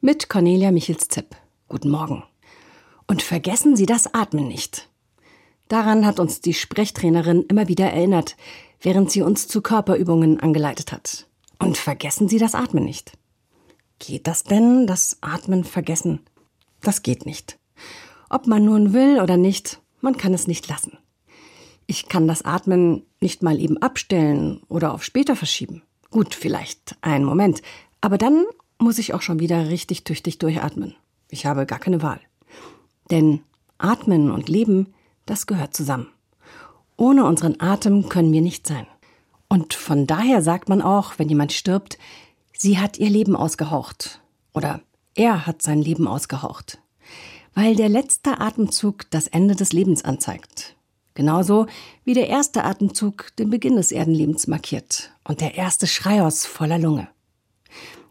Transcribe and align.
Mit 0.00 0.28
Cornelia 0.28 0.70
Michels-Zipp. 0.70 1.34
Guten 1.66 1.90
Morgen. 1.90 2.22
Und 3.08 3.20
vergessen 3.20 3.74
Sie 3.74 3.84
das 3.84 4.14
Atmen 4.14 4.46
nicht. 4.46 4.88
Daran 5.66 6.06
hat 6.06 6.20
uns 6.20 6.40
die 6.40 6.54
Sprechtrainerin 6.54 7.42
immer 7.48 7.66
wieder 7.66 7.86
erinnert, 7.86 8.36
während 8.80 9.10
sie 9.10 9.22
uns 9.22 9.48
zu 9.48 9.60
Körperübungen 9.60 10.38
angeleitet 10.38 10.92
hat. 10.92 11.26
Und 11.58 11.76
vergessen 11.76 12.28
Sie 12.28 12.38
das 12.38 12.54
Atmen 12.54 12.84
nicht. 12.84 13.18
Geht 13.98 14.28
das 14.28 14.44
denn, 14.44 14.86
das 14.86 15.18
Atmen 15.20 15.64
vergessen? 15.64 16.20
Das 16.80 17.02
geht 17.02 17.26
nicht. 17.26 17.58
Ob 18.30 18.46
man 18.46 18.64
nun 18.64 18.92
will 18.92 19.20
oder 19.20 19.36
nicht, 19.36 19.80
man 20.00 20.16
kann 20.16 20.32
es 20.32 20.46
nicht 20.46 20.68
lassen. 20.68 20.96
Ich 21.88 22.06
kann 22.06 22.28
das 22.28 22.42
Atmen 22.42 23.04
nicht 23.18 23.42
mal 23.42 23.58
eben 23.58 23.78
abstellen 23.78 24.62
oder 24.68 24.94
auf 24.94 25.02
später 25.02 25.34
verschieben. 25.34 25.82
Gut, 26.12 26.36
vielleicht 26.36 26.96
einen 27.00 27.24
Moment, 27.24 27.62
aber 28.00 28.16
dann 28.16 28.44
muss 28.78 28.98
ich 28.98 29.14
auch 29.14 29.22
schon 29.22 29.40
wieder 29.40 29.68
richtig 29.68 30.04
tüchtig 30.04 30.38
durchatmen. 30.38 30.94
Ich 31.28 31.46
habe 31.46 31.66
gar 31.66 31.78
keine 31.78 32.02
Wahl. 32.02 32.20
Denn 33.10 33.40
Atmen 33.78 34.30
und 34.30 34.48
Leben, 34.48 34.94
das 35.26 35.46
gehört 35.46 35.74
zusammen. 35.74 36.08
Ohne 36.96 37.24
unseren 37.24 37.60
Atem 37.60 38.08
können 38.08 38.32
wir 38.32 38.40
nicht 38.40 38.66
sein. 38.66 38.86
Und 39.48 39.74
von 39.74 40.06
daher 40.06 40.42
sagt 40.42 40.68
man 40.68 40.82
auch, 40.82 41.18
wenn 41.18 41.28
jemand 41.28 41.52
stirbt, 41.52 41.98
sie 42.52 42.78
hat 42.78 42.98
ihr 42.98 43.08
Leben 43.08 43.36
ausgehaucht. 43.36 44.20
Oder 44.52 44.80
er 45.14 45.46
hat 45.46 45.62
sein 45.62 45.80
Leben 45.80 46.06
ausgehaucht. 46.06 46.78
Weil 47.54 47.76
der 47.76 47.88
letzte 47.88 48.40
Atemzug 48.40 49.10
das 49.10 49.26
Ende 49.26 49.56
des 49.56 49.72
Lebens 49.72 50.04
anzeigt. 50.04 50.76
Genauso 51.14 51.66
wie 52.04 52.14
der 52.14 52.28
erste 52.28 52.64
Atemzug 52.64 53.34
den 53.36 53.50
Beginn 53.50 53.76
des 53.76 53.90
Erdenlebens 53.90 54.46
markiert 54.46 55.10
und 55.24 55.40
der 55.40 55.56
erste 55.56 55.88
Schrei 55.88 56.22
aus 56.22 56.46
voller 56.46 56.78
Lunge. 56.78 57.08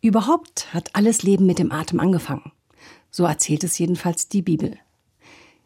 Überhaupt 0.00 0.72
hat 0.72 0.94
alles 0.94 1.22
Leben 1.22 1.46
mit 1.46 1.58
dem 1.58 1.72
Atem 1.72 1.98
angefangen. 1.98 2.52
So 3.10 3.24
erzählt 3.24 3.64
es 3.64 3.78
jedenfalls 3.78 4.28
die 4.28 4.42
Bibel. 4.42 4.78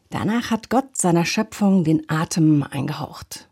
Danach 0.09 0.51
hat 0.51 0.71
Gott 0.71 0.97
seiner 0.97 1.25
Schöpfung 1.25 1.85
den 1.85 2.09
Atem 2.09 2.63
eingehaucht. 2.63 3.49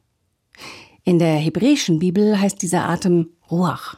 In 1.04 1.18
der 1.18 1.36
hebräischen 1.36 1.98
Bibel 1.98 2.40
heißt 2.40 2.62
dieser 2.62 2.88
Atem 2.88 3.30
Ruach. 3.50 3.96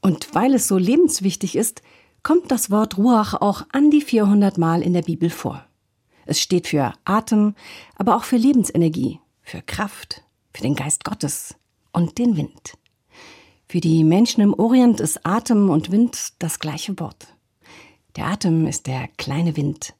Und 0.00 0.34
weil 0.34 0.54
es 0.54 0.68
so 0.68 0.78
lebenswichtig 0.78 1.56
ist, 1.56 1.82
kommt 2.22 2.50
das 2.50 2.70
Wort 2.70 2.96
Ruach 2.96 3.34
auch 3.34 3.64
an 3.72 3.90
die 3.90 4.00
400 4.00 4.58
Mal 4.58 4.82
in 4.82 4.92
der 4.92 5.02
Bibel 5.02 5.30
vor. 5.30 5.64
Es 6.26 6.40
steht 6.40 6.68
für 6.68 6.92
Atem, 7.04 7.54
aber 7.96 8.16
auch 8.16 8.24
für 8.24 8.36
Lebensenergie, 8.36 9.20
für 9.42 9.62
Kraft, 9.62 10.22
für 10.54 10.62
den 10.62 10.76
Geist 10.76 11.04
Gottes 11.04 11.56
und 11.92 12.18
den 12.18 12.36
Wind. 12.36 12.74
Für 13.70 13.80
die 13.80 14.02
Menschen 14.02 14.40
im 14.40 14.52
Orient 14.52 14.98
ist 14.98 15.24
Atem 15.24 15.70
und 15.70 15.92
Wind 15.92 16.32
das 16.40 16.58
gleiche 16.58 16.98
Wort. 16.98 17.28
Der 18.16 18.26
Atem 18.26 18.66
ist 18.66 18.88
der 18.88 19.06
kleine 19.16 19.56
Wind. 19.56 19.94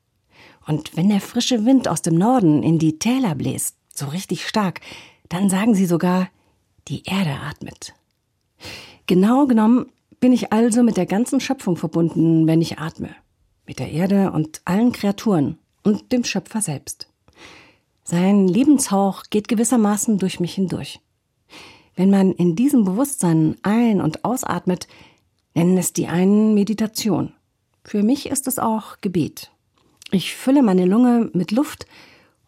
Und 0.66 0.96
wenn 0.96 1.08
der 1.08 1.20
frische 1.20 1.64
Wind 1.64 1.86
aus 1.86 2.02
dem 2.02 2.16
Norden 2.16 2.64
in 2.64 2.80
die 2.80 2.98
Täler 2.98 3.36
bläst, 3.36 3.76
so 3.94 4.06
richtig 4.06 4.48
stark, 4.48 4.80
dann 5.28 5.48
sagen 5.48 5.76
sie 5.76 5.86
sogar, 5.86 6.30
die 6.88 7.04
Erde 7.04 7.30
atmet. 7.48 7.94
Genau 9.06 9.46
genommen 9.46 9.86
bin 10.18 10.32
ich 10.32 10.52
also 10.52 10.82
mit 10.82 10.96
der 10.96 11.06
ganzen 11.06 11.38
Schöpfung 11.38 11.76
verbunden, 11.76 12.48
wenn 12.48 12.60
ich 12.60 12.80
atme. 12.80 13.14
Mit 13.68 13.78
der 13.78 13.92
Erde 13.92 14.32
und 14.32 14.62
allen 14.64 14.90
Kreaturen 14.90 15.58
und 15.84 16.10
dem 16.10 16.24
Schöpfer 16.24 16.60
selbst. 16.60 17.06
Sein 18.02 18.48
Lebenshauch 18.48 19.22
geht 19.30 19.46
gewissermaßen 19.46 20.18
durch 20.18 20.40
mich 20.40 20.54
hindurch. 20.54 20.98
Wenn 22.00 22.08
man 22.08 22.32
in 22.32 22.56
diesem 22.56 22.84
Bewusstsein 22.84 23.58
ein- 23.62 24.00
und 24.00 24.24
ausatmet, 24.24 24.88
nennen 25.52 25.76
es 25.76 25.92
die 25.92 26.06
einen 26.06 26.54
Meditation. 26.54 27.34
Für 27.84 28.02
mich 28.02 28.30
ist 28.30 28.46
es 28.46 28.58
auch 28.58 29.02
Gebet. 29.02 29.50
Ich 30.10 30.34
fülle 30.34 30.62
meine 30.62 30.86
Lunge 30.86 31.28
mit 31.34 31.50
Luft 31.50 31.84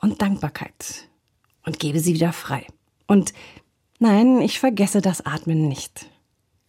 und 0.01 0.23
Dankbarkeit 0.23 1.07
und 1.67 1.79
gebe 1.79 2.01
sie 2.01 2.15
wieder 2.15 2.33
frei. 2.33 2.67
Und 3.07 3.35
nein, 3.99 4.41
ich 4.41 4.59
vergesse 4.59 5.03
das 5.03 5.27
Atmen 5.27 5.69
nicht. 5.69 6.07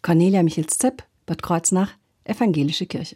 Cornelia 0.01 0.43
Michels-Zepp, 0.43 1.05
Bad 1.25 1.41
Kreuznach, 1.41 1.91
Evangelische 2.25 2.85
Kirche. 2.85 3.15